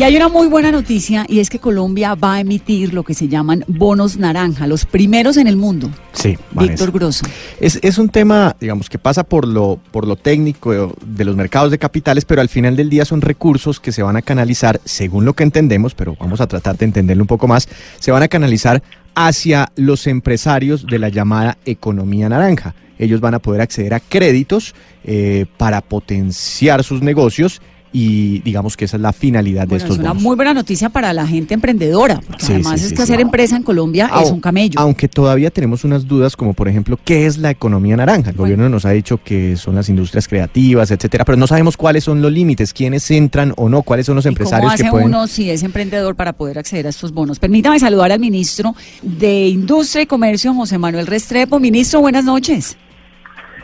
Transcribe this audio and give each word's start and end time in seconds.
Y 0.00 0.02
hay 0.02 0.16
una 0.16 0.30
muy 0.30 0.46
buena 0.46 0.72
noticia 0.72 1.26
y 1.28 1.40
es 1.40 1.50
que 1.50 1.58
Colombia 1.58 2.14
va 2.14 2.36
a 2.36 2.40
emitir 2.40 2.94
lo 2.94 3.02
que 3.02 3.12
se 3.12 3.28
llaman 3.28 3.66
bonos 3.66 4.16
naranja, 4.16 4.66
los 4.66 4.86
primeros 4.86 5.36
en 5.36 5.46
el 5.46 5.58
mundo. 5.58 5.90
Sí, 6.14 6.38
Víctor 6.52 6.90
Grosso. 6.90 7.26
Es, 7.60 7.78
es 7.82 7.98
un 7.98 8.08
tema, 8.08 8.56
digamos, 8.58 8.88
que 8.88 8.98
pasa 8.98 9.24
por 9.24 9.46
lo, 9.46 9.78
por 9.90 10.06
lo 10.08 10.16
técnico 10.16 10.96
de 11.04 11.24
los 11.26 11.36
mercados 11.36 11.70
de 11.70 11.78
capitales, 11.78 12.24
pero 12.24 12.40
al 12.40 12.48
final 12.48 12.76
del 12.76 12.88
día 12.88 13.04
son 13.04 13.20
recursos 13.20 13.78
que 13.78 13.92
se 13.92 14.02
van 14.02 14.16
a 14.16 14.22
canalizar, 14.22 14.80
según 14.86 15.26
lo 15.26 15.34
que 15.34 15.42
entendemos, 15.42 15.94
pero 15.94 16.16
vamos 16.18 16.40
a 16.40 16.46
tratar 16.46 16.78
de 16.78 16.86
entenderlo 16.86 17.22
un 17.22 17.28
poco 17.28 17.46
más, 17.46 17.68
se 17.98 18.10
van 18.10 18.22
a 18.22 18.28
canalizar 18.28 18.82
hacia 19.14 19.70
los 19.76 20.06
empresarios 20.06 20.86
de 20.86 20.98
la 20.98 21.10
llamada 21.10 21.58
economía 21.66 22.30
naranja. 22.30 22.74
Ellos 22.98 23.20
van 23.20 23.34
a 23.34 23.38
poder 23.38 23.60
acceder 23.60 23.92
a 23.92 24.00
créditos 24.00 24.74
eh, 25.04 25.44
para 25.58 25.82
potenciar 25.82 26.84
sus 26.84 27.02
negocios 27.02 27.60
y 27.92 28.38
digamos 28.40 28.76
que 28.76 28.84
esa 28.84 28.96
es 28.96 29.02
la 29.02 29.12
finalidad 29.12 29.66
de 29.66 29.76
estos 29.76 29.92
Es 29.92 29.98
una 29.98 30.10
bonos. 30.10 30.22
muy 30.22 30.36
buena 30.36 30.54
noticia 30.54 30.88
para 30.90 31.12
la 31.12 31.26
gente 31.26 31.54
emprendedora, 31.54 32.20
porque 32.26 32.44
Sí, 32.46 32.52
además 32.52 32.78
sí, 32.78 32.84
es 32.84 32.90
sí, 32.90 32.96
que 32.96 33.02
hacer 33.02 33.20
empresa 33.20 33.56
en 33.56 33.62
Colombia 33.62 34.10
es 34.22 34.30
un 34.30 34.40
camello. 34.40 34.78
Aunque 34.80 35.08
todavía 35.08 35.50
tenemos 35.50 35.84
unas 35.84 36.06
dudas, 36.06 36.36
como 36.36 36.54
por 36.54 36.68
ejemplo, 36.68 36.98
¿qué 37.04 37.26
es 37.26 37.38
la 37.38 37.50
economía 37.50 37.96
naranja? 37.96 38.30
El 38.30 38.36
gobierno 38.36 38.68
nos 38.68 38.84
ha 38.84 38.90
dicho 38.90 39.18
que 39.22 39.56
son 39.56 39.74
las 39.74 39.88
industrias 39.88 40.28
creativas, 40.28 40.90
etcétera, 40.90 41.24
pero 41.24 41.36
no 41.36 41.46
sabemos 41.46 41.76
cuáles 41.76 42.04
son 42.04 42.22
los 42.22 42.32
límites, 42.32 42.72
quiénes 42.72 43.10
entran 43.10 43.52
o 43.56 43.68
no, 43.68 43.82
cuáles 43.82 44.06
son 44.06 44.16
los 44.16 44.24
¿Y 44.24 44.28
empresarios 44.28 44.60
¿Cómo 44.66 44.74
hace 44.74 44.84
que 44.84 44.90
pueden. 44.90 45.08
uno 45.08 45.26
si 45.26 45.50
es 45.50 45.62
emprendedor 45.62 46.14
para 46.14 46.32
poder 46.32 46.58
acceder 46.58 46.86
a 46.86 46.90
estos 46.90 47.12
bonos? 47.12 47.38
Permítame 47.38 47.78
saludar 47.80 48.12
al 48.12 48.20
ministro 48.20 48.74
de 49.02 49.48
Industria 49.48 50.02
y 50.02 50.06
Comercio, 50.06 50.54
José 50.54 50.78
Manuel 50.78 51.06
Restrepo. 51.06 51.58
Ministro, 51.58 52.00
buenas 52.00 52.24
noches. 52.24 52.76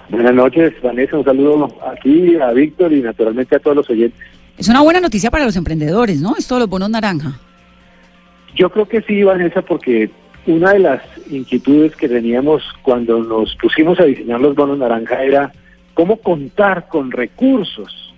Buenas 0.08 0.34
noches, 0.34 0.72
Vanessa. 0.82 1.18
Un 1.18 1.24
saludo 1.24 1.68
aquí 1.90 2.36
a 2.36 2.52
Víctor 2.52 2.92
y 2.92 3.02
naturalmente 3.02 3.56
a 3.56 3.58
todos 3.58 3.76
los 3.76 3.90
oyentes. 3.90 4.20
Es 4.56 4.68
una 4.68 4.80
buena 4.80 5.00
noticia 5.00 5.30
para 5.30 5.44
los 5.44 5.56
emprendedores, 5.56 6.20
¿no? 6.20 6.36
Esto 6.38 6.54
de 6.54 6.60
los 6.60 6.68
bonos 6.68 6.90
naranja. 6.90 7.38
Yo 8.54 8.70
creo 8.70 8.86
que 8.86 9.02
sí, 9.02 9.22
Vanessa, 9.24 9.62
porque 9.62 10.10
una 10.46 10.72
de 10.72 10.78
las 10.78 11.02
inquietudes 11.28 11.96
que 11.96 12.08
teníamos 12.08 12.62
cuando 12.82 13.18
nos 13.22 13.56
pusimos 13.56 13.98
a 13.98 14.04
diseñar 14.04 14.40
los 14.40 14.54
bonos 14.54 14.78
naranja 14.78 15.22
era 15.22 15.52
cómo 15.94 16.18
contar 16.18 16.86
con 16.88 17.10
recursos 17.10 18.14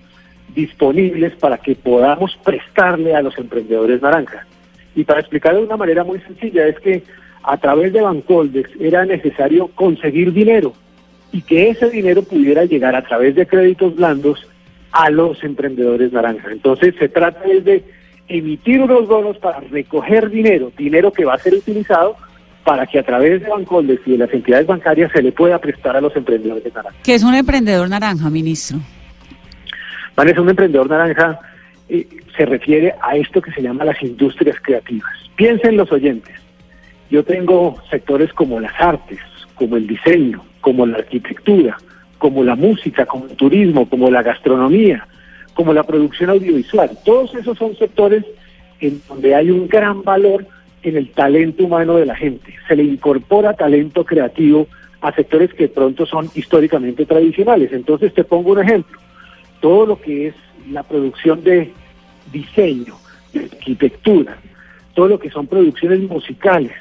disponibles 0.55 1.35
para 1.37 1.59
que 1.59 1.75
podamos 1.75 2.39
prestarle 2.45 3.15
a 3.15 3.23
los 3.23 3.37
emprendedores 3.39 4.03
naranja. 4.03 4.47
Y 4.95 5.05
para 5.05 5.21
explicarlo 5.21 5.61
de 5.61 5.67
una 5.67 5.77
manera 5.77 6.05
muy 6.05 6.21
sencilla, 6.21 6.67
es 6.67 6.79
que 6.81 7.03
a 7.43 7.57
través 7.57 7.93
de 7.95 8.03
Bancoldex 8.03 8.71
era 8.79 9.07
necesario 9.07 9.69
conseguir 9.69 10.33
dinero 10.33 10.75
y 11.33 11.43
que 11.43 11.71
ese 11.71 11.91
dinero 11.91 12.23
pudiera 12.23 12.65
llegar 12.65 12.97
a 12.97 13.03
través 13.03 13.35
de 13.35 13.47
créditos 13.47 13.97
blandos 13.97 14.47
a 14.93 15.11
los 15.11 15.43
emprendedores 15.45 16.13
naranja. 16.13 16.51
Entonces 16.51 16.95
se 16.99 17.09
trata 17.09 17.41
de 17.47 17.85
emitir 18.29 18.81
unos 18.81 19.07
bonos 19.07 19.39
para 19.39 19.61
recoger 19.61 20.31
dinero, 20.31 20.73
dinero 20.77 21.13
que 21.13 21.25
va 21.25 21.35
a 21.35 21.39
ser 21.39 21.55
utilizado 21.55 22.17
para 22.65 22.87
que 22.87 22.99
a 22.99 23.03
través 23.03 23.41
de 23.41 23.49
Bancoldex 23.49 24.03
y 24.07 24.13
de 24.13 24.19
las 24.19 24.33
entidades 24.33 24.67
bancarias 24.67 25.11
se 25.13 25.23
le 25.23 25.33
pueda 25.33 25.59
prestar 25.59 25.97
a 25.97 26.01
los 26.01 26.15
emprendedores 26.17 26.75
naranja. 26.75 26.99
¿Qué 27.03 27.15
es 27.15 27.23
un 27.23 27.35
emprendedor 27.35 27.89
naranja, 27.89 28.29
ministro? 28.29 28.79
Vanessa, 30.15 30.43
un 30.43 30.51
emprendedor 30.51 30.91
naranja 30.91 31.39
eh, 31.89 32.07
se 32.37 32.45
refiere 32.45 32.95
a 33.01 33.17
esto 33.17 33.41
que 33.41 33.53
se 33.53 33.63
llama 33.63 33.85
las 33.85 34.03
industrias 34.03 34.57
creativas. 34.61 35.11
Piensen 35.37 35.77
los 35.77 35.91
oyentes. 35.93 36.35
Yo 37.11 37.25
tengo 37.25 37.77
sectores 37.91 38.33
como 38.35 38.61
las 38.61 38.79
artes, 38.79 39.21
como 39.55 39.77
el 39.77 39.87
diseño, 39.87 40.43
como 40.61 40.87
la 40.87 40.99
arquitectura, 40.99 41.77
como 42.19 42.43
la 42.43 42.57
música, 42.57 43.07
como 43.07 43.27
el 43.27 43.37
turismo, 43.37 43.89
como 43.89 44.11
la 44.11 44.23
gastronomía, 44.23 45.07
como 45.55 45.73
la 45.73 45.85
producción 45.85 46.31
audiovisual. 46.31 46.91
Todos 47.05 47.35
esos 47.35 47.57
son 47.59 47.77
sectores 47.77 48.25
en 48.81 49.01
donde 49.09 49.35
hay 49.35 49.51
un 49.51 49.69
gran 49.69 50.03
valor 50.03 50.47
en 50.83 50.97
el 50.97 51.11
talento 51.11 51.65
humano 51.65 51.97
de 51.97 52.07
la 52.07 52.15
gente. 52.15 52.55
Se 52.67 52.77
le 52.77 52.85
incorpora 52.85 53.55
talento 53.55 54.05
creativo 54.05 54.69
a 55.01 55.13
sectores 55.13 55.53
que 55.55 55.69
pronto 55.69 56.07
son 56.07 56.31
históricamente 56.35 57.07
tradicionales. 57.07 57.73
Entonces 57.73 58.13
te 58.15 58.25
pongo 58.25 58.53
un 58.53 58.61
ejemplo. 58.61 58.99
Todo 59.61 59.87
lo 59.87 60.01
que 60.01 60.29
es 60.29 60.35
la 60.71 60.83
producción 60.83 61.43
de 61.43 61.73
diseño, 62.33 62.97
de 63.33 63.45
arquitectura, 63.45 64.39
todo 64.95 65.09
lo 65.09 65.19
que 65.19 65.31
son 65.31 65.47
producciones 65.47 66.01
musicales, 66.01 66.73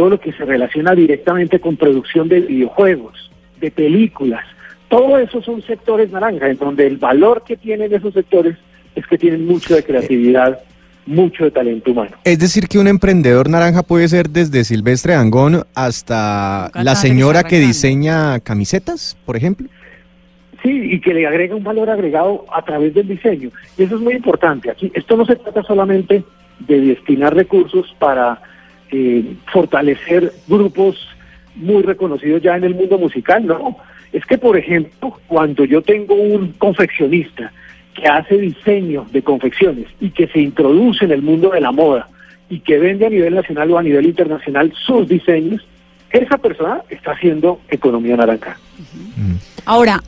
todo 0.00 0.08
lo 0.08 0.18
que 0.18 0.32
se 0.32 0.46
relaciona 0.46 0.94
directamente 0.94 1.60
con 1.60 1.76
producción 1.76 2.26
de 2.26 2.40
videojuegos, 2.40 3.30
de 3.60 3.70
películas, 3.70 4.42
todo 4.88 5.18
eso 5.18 5.42
son 5.42 5.60
sectores 5.60 6.10
naranja, 6.10 6.48
en 6.48 6.56
donde 6.56 6.86
el 6.86 6.96
valor 6.96 7.42
que 7.46 7.58
tienen 7.58 7.92
esos 7.92 8.14
sectores 8.14 8.56
es 8.94 9.06
que 9.06 9.18
tienen 9.18 9.44
mucho 9.44 9.74
de 9.74 9.84
creatividad, 9.84 10.58
mucho 11.04 11.44
de 11.44 11.50
talento 11.50 11.90
humano. 11.90 12.16
Es 12.24 12.38
decir, 12.38 12.66
que 12.66 12.78
un 12.78 12.88
emprendedor 12.88 13.50
naranja 13.50 13.82
puede 13.82 14.08
ser 14.08 14.30
desde 14.30 14.64
Silvestre 14.64 15.12
Angón 15.12 15.64
hasta 15.74 16.70
la 16.82 16.94
señora 16.94 17.44
que 17.44 17.58
diseña 17.58 18.40
camisetas, 18.40 19.18
por 19.26 19.36
ejemplo. 19.36 19.68
Sí, 20.62 20.92
y 20.92 21.00
que 21.02 21.12
le 21.12 21.26
agrega 21.26 21.54
un 21.54 21.62
valor 21.62 21.90
agregado 21.90 22.46
a 22.50 22.62
través 22.62 22.94
del 22.94 23.06
diseño. 23.06 23.50
Y 23.76 23.82
eso 23.82 23.96
es 23.96 24.00
muy 24.00 24.14
importante. 24.14 24.70
Aquí 24.70 24.90
esto 24.94 25.14
no 25.18 25.26
se 25.26 25.36
trata 25.36 25.62
solamente 25.62 26.24
de 26.60 26.80
destinar 26.80 27.34
recursos 27.34 27.94
para 27.98 28.40
eh, 28.90 29.34
fortalecer 29.52 30.32
grupos 30.48 30.96
muy 31.54 31.82
reconocidos 31.82 32.42
ya 32.42 32.56
en 32.56 32.64
el 32.64 32.74
mundo 32.74 32.98
musical, 32.98 33.46
no. 33.46 33.76
Es 34.12 34.24
que, 34.26 34.38
por 34.38 34.56
ejemplo, 34.56 35.20
cuando 35.28 35.64
yo 35.64 35.82
tengo 35.82 36.14
un 36.14 36.52
confeccionista 36.52 37.52
que 37.94 38.08
hace 38.08 38.38
diseño 38.38 39.06
de 39.12 39.22
confecciones 39.22 39.86
y 40.00 40.10
que 40.10 40.26
se 40.28 40.40
introduce 40.40 41.04
en 41.04 41.12
el 41.12 41.22
mundo 41.22 41.50
de 41.50 41.60
la 41.60 41.72
moda 41.72 42.08
y 42.48 42.60
que 42.60 42.78
vende 42.78 43.06
a 43.06 43.10
nivel 43.10 43.34
nacional 43.34 43.70
o 43.70 43.78
a 43.78 43.82
nivel 43.82 44.06
internacional 44.06 44.72
sus 44.84 45.08
diseños, 45.08 45.66
esa 46.10 46.38
persona 46.38 46.82
está 46.88 47.12
haciendo 47.12 47.60
economía 47.68 48.16
naranja. 48.16 48.56
Ahora, 49.64 50.02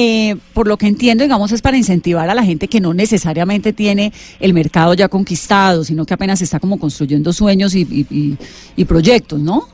eh, 0.00 0.36
por 0.54 0.68
lo 0.68 0.76
que 0.76 0.86
entiendo, 0.86 1.24
digamos, 1.24 1.50
es 1.50 1.60
para 1.60 1.76
incentivar 1.76 2.30
a 2.30 2.34
la 2.34 2.44
gente 2.44 2.68
que 2.68 2.80
no 2.80 2.94
necesariamente 2.94 3.72
tiene 3.72 4.12
el 4.38 4.54
mercado 4.54 4.94
ya 4.94 5.08
conquistado, 5.08 5.82
sino 5.82 6.06
que 6.06 6.14
apenas 6.14 6.40
está 6.40 6.60
como 6.60 6.78
construyendo 6.78 7.32
sueños 7.32 7.74
y, 7.74 7.80
y- 7.82 8.06
y- 8.08 8.36
y 8.76 8.84
proyectos, 8.84 9.40
¿no? 9.40 9.66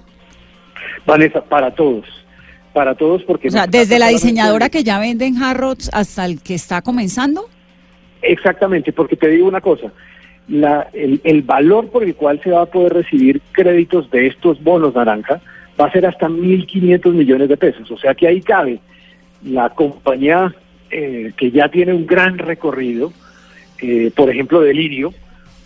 Vanessa, 1.06 1.42
para 1.44 1.74
todos. 1.74 2.06
Para 2.72 2.94
todos 2.94 3.22
porque... 3.24 3.48
O 3.48 3.50
sea, 3.50 3.66
no 3.66 3.70
desde 3.72 3.98
la 3.98 4.08
diseñadora 4.08 4.70
que 4.70 4.82
ya 4.82 4.98
vende 4.98 5.26
en 5.26 5.42
Harrods 5.42 5.90
hasta 5.92 6.24
el 6.24 6.40
que 6.40 6.54
está 6.54 6.80
comenzando. 6.80 7.48
Exactamente, 8.22 8.92
porque 8.92 9.16
te 9.16 9.28
digo 9.28 9.46
una 9.46 9.60
cosa. 9.60 9.92
La, 10.48 10.88
el, 10.94 11.20
el 11.24 11.42
valor 11.42 11.88
por 11.90 12.02
el 12.02 12.14
cual 12.14 12.40
se 12.42 12.50
va 12.50 12.62
a 12.62 12.66
poder 12.66 12.94
recibir 12.94 13.42
créditos 13.52 14.10
de 14.10 14.26
estos 14.28 14.62
bonos 14.62 14.94
naranja 14.94 15.40
va 15.78 15.86
a 15.86 15.92
ser 15.92 16.06
hasta 16.06 16.28
1.500 16.28 17.12
millones 17.12 17.48
de 17.48 17.56
pesos. 17.56 17.90
O 17.90 17.98
sea 17.98 18.14
que 18.14 18.26
ahí 18.26 18.40
cabe 18.40 18.80
la 19.44 19.70
compañía 19.70 20.54
eh, 20.90 21.32
que 21.36 21.50
ya 21.50 21.68
tiene 21.68 21.92
un 21.92 22.06
gran 22.06 22.38
recorrido, 22.38 23.12
eh, 23.80 24.10
por 24.14 24.30
ejemplo, 24.30 24.60
Delirio, 24.60 25.12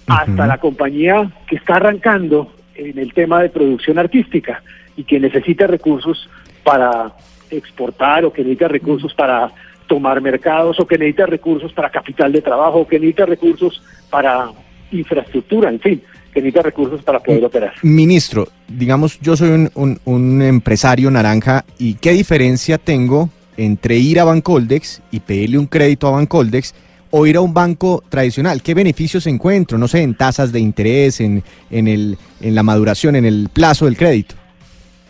hasta 0.07 0.33
Ujú. 0.33 0.47
la 0.47 0.59
compañía 0.59 1.31
que 1.47 1.57
está 1.57 1.77
arrancando 1.77 2.53
en 2.75 2.99
el 2.99 3.13
tema 3.13 3.43
de 3.43 3.51
producción 3.51 3.99
artística 3.99 4.63
y 4.97 5.05
que 5.05 5.21
necesita 5.21 5.67
recursos 5.67 6.29
para 6.65 7.13
exportar 7.51 8.25
o 8.25 8.33
que 8.33 8.43
necesita 8.43 8.69
recursos 8.69 9.13
para 9.15 9.51
tomar 9.87 10.21
mercados 10.21 10.79
o 10.81 10.87
que 10.87 10.99
necesita 10.99 11.27
recursos 11.27 11.73
para 11.73 11.91
capital 11.91 12.31
de 12.33 12.43
trabajo 12.43 12.81
o 12.81 12.87
que 12.89 12.99
necesita 12.99 13.27
recursos 13.27 13.83
para 14.11 14.51
infraestructura, 14.91 15.69
en 15.71 15.81
fin, 15.81 16.03
que 16.33 16.41
necesita 16.41 16.63
recursos 16.63 17.03
para 17.03 17.21
poder 17.21 17.45
operar. 17.45 17.73
Ministro, 17.83 18.49
digamos, 18.67 19.19
yo 19.21 19.37
soy 19.37 19.51
un, 19.51 19.71
un- 19.75 20.01
un 20.05 20.43
empresario 20.43 21.11
naranja 21.11 21.65
y 21.79 21.95
¿qué 21.95 22.13
diferencia 22.13 22.79
tengo 22.79 23.31
entre 23.59 23.97
ir 23.97 24.21
a 24.21 24.25
Bancoldex 24.25 25.03
y 25.11 25.21
pedirle 25.21 25.59
un 25.59 25.67
crédito 25.67 26.07
a 26.07 26.13
Bancoldex 26.13 26.75
o 27.11 27.27
ir 27.27 27.37
a 27.37 27.43
un 27.43 27.53
banco 27.53 28.03
tradicional? 28.09 28.63
¿Qué 28.63 28.73
beneficios 28.73 29.27
encuentro? 29.27 29.77
No 29.77 29.89
sé, 29.89 30.03
en 30.03 30.15
tasas 30.15 30.53
de 30.53 30.61
interés, 30.61 31.21
en, 31.21 31.43
en, 31.71 31.89
el, 31.89 32.17
en 32.41 32.55
la 32.55 32.63
maduración, 32.63 33.17
en 33.17 33.27
el 33.27 33.51
plazo 33.53 33.85
del 33.85 33.97
crédito. 33.97 34.35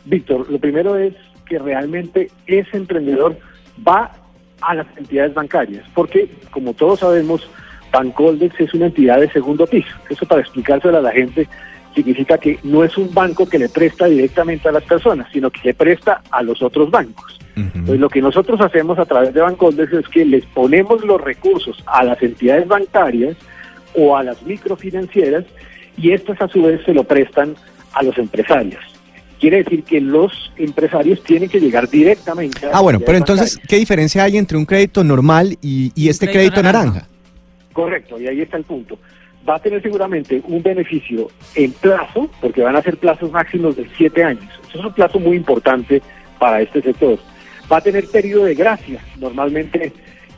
Víctor, 0.04 0.50
lo 0.50 0.58
primero 0.58 0.96
es 0.96 1.14
que 1.46 1.58
realmente 1.58 2.30
ese 2.46 2.76
emprendedor 2.76 3.38
va 3.86 4.12
a 4.60 4.74
las 4.74 4.86
entidades 4.96 5.34
bancarias, 5.34 5.84
porque 5.94 6.28
como 6.50 6.72
todos 6.72 7.00
sabemos, 7.00 7.48
Bancoldex 7.92 8.58
es 8.60 8.74
una 8.74 8.86
entidad 8.86 9.20
de 9.20 9.30
segundo 9.30 9.66
piso. 9.66 9.94
Eso 10.08 10.26
para 10.26 10.40
explicárselo 10.40 10.98
a 10.98 11.02
la 11.02 11.12
gente 11.12 11.48
significa 11.94 12.38
que 12.38 12.58
no 12.62 12.84
es 12.84 12.96
un 12.96 13.12
banco 13.12 13.48
que 13.48 13.58
le 13.58 13.68
presta 13.68 14.06
directamente 14.06 14.68
a 14.68 14.72
las 14.72 14.84
personas, 14.84 15.28
sino 15.32 15.50
que 15.50 15.60
le 15.64 15.74
presta 15.74 16.22
a 16.30 16.42
los 16.42 16.62
otros 16.62 16.90
bancos. 16.90 17.38
Entonces 17.56 17.98
lo 17.98 18.08
que 18.08 18.22
nosotros 18.22 18.60
hacemos 18.60 19.00
a 19.00 19.04
través 19.04 19.34
de 19.34 19.40
Bancoldex 19.40 19.92
es 19.92 20.08
que 20.08 20.24
les 20.24 20.44
ponemos 20.46 21.04
los 21.04 21.20
recursos 21.20 21.82
a 21.86 22.04
las 22.04 22.22
entidades 22.22 22.68
bancarias 22.68 23.36
o 23.94 24.16
a 24.16 24.22
las 24.22 24.40
microfinancieras 24.42 25.44
y 25.96 26.12
estas 26.12 26.40
a 26.40 26.46
su 26.46 26.62
vez 26.62 26.80
se 26.84 26.94
lo 26.94 27.02
prestan 27.02 27.56
a 27.94 28.04
los 28.04 28.16
empresarios. 28.16 28.80
Quiere 29.40 29.64
decir 29.64 29.82
que 29.84 30.00
los 30.00 30.52
empresarios 30.56 31.22
tienen 31.22 31.48
que 31.48 31.60
llegar 31.60 31.88
directamente 31.88 32.66
a 32.66 32.70
Ah, 32.74 32.80
bueno, 32.80 33.00
pero 33.00 33.18
entonces, 33.18 33.58
¿qué 33.68 33.76
diferencia 33.76 34.24
hay 34.24 34.36
entre 34.36 34.56
un 34.56 34.64
crédito 34.64 35.02
normal 35.02 35.56
y, 35.60 35.92
y 35.94 36.08
este 36.08 36.26
crédito 36.26 36.60
crédito 36.60 36.62
naranja. 36.62 36.86
naranja? 36.86 37.08
Correcto, 37.72 38.20
y 38.20 38.26
ahí 38.26 38.40
está 38.40 38.56
el 38.56 38.64
punto. 38.64 38.98
Va 39.48 39.56
a 39.56 39.58
tener 39.58 39.82
seguramente 39.82 40.42
un 40.44 40.62
beneficio 40.62 41.28
en 41.54 41.72
plazo, 41.72 42.28
porque 42.40 42.62
van 42.62 42.76
a 42.76 42.82
ser 42.82 42.96
plazos 42.98 43.30
máximos 43.30 43.76
de 43.76 43.88
siete 43.96 44.22
años. 44.22 44.44
Eso 44.68 44.78
es 44.78 44.84
un 44.84 44.92
plazo 44.92 45.18
muy 45.18 45.36
importante 45.36 46.02
para 46.38 46.60
este 46.60 46.82
sector. 46.82 47.18
Va 47.70 47.78
a 47.78 47.80
tener 47.80 48.06
periodo 48.08 48.44
de 48.44 48.54
gracia. 48.54 49.00
Normalmente 49.18 49.92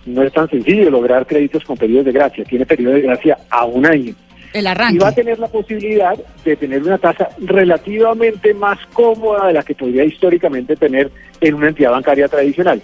no 0.07 0.23
es 0.23 0.33
tan 0.33 0.49
sencillo 0.49 0.91
lograr 0.91 1.27
créditos 1.27 1.65
con 1.65 1.77
periodos 1.77 2.07
de 2.07 2.13
gracia. 2.13 2.45
Tiene 2.45 2.67
periodo 2.67 2.95
de 2.95 3.03
gracia 3.03 3.39
a 3.51 3.65
un 3.65 3.87
año. 3.87 4.15
El 4.53 4.67
arranque. 4.67 4.97
Y 4.97 4.99
va 4.99 5.09
a 5.09 5.15
tener 5.15 5.39
la 5.39 5.47
posibilidad 5.47 6.19
de 6.45 6.57
tener 6.57 6.83
una 6.83 6.99
tasa 6.99 7.29
relativamente 7.39 8.53
más 8.55 8.79
cómoda 8.93 9.47
de 9.47 9.53
la 9.53 9.63
que 9.63 9.75
podría 9.75 10.05
históricamente 10.05 10.75
tener 10.75 11.11
en 11.41 11.55
una 11.55 11.69
entidad 11.69 11.93
bancaria 11.93 12.27
tradicional. 12.27 12.83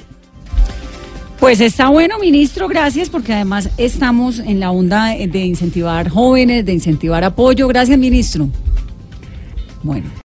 Pues 1.39 1.61
está 1.61 1.89
bueno, 1.89 2.19
ministro, 2.19 2.67
gracias, 2.67 3.11
porque 3.11 3.35
además 3.35 3.69
estamos 3.77 4.39
en 4.39 4.59
la 4.59 4.71
onda 4.71 5.09
de 5.09 5.45
incentivar 5.45 6.09
jóvenes, 6.09 6.65
de 6.65 6.73
incentivar 6.73 7.25
apoyo. 7.25 7.69
Gracias, 7.69 7.99
ministro. 7.99 8.49
Bueno. 9.83 10.07